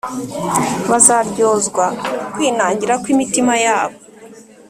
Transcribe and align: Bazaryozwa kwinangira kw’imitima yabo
Bazaryozwa 0.89 1.85
kwinangira 2.33 2.93
kw’imitima 3.01 3.53
yabo 3.65 3.97